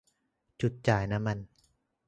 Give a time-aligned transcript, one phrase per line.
[0.61, 1.37] จุดจ่ายน้ำมัน